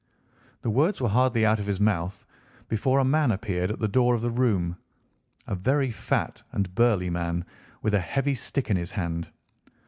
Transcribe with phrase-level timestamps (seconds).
[0.63, 2.25] The words were hardly out of his mouth
[2.67, 4.77] before a man appeared at the door of the room,
[5.45, 7.45] a very fat and burly man,
[7.83, 9.27] with a heavy stick in his hand.